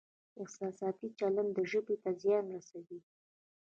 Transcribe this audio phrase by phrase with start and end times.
[0.41, 2.99] احساساتي چلند ژبې ته زیان رسوي.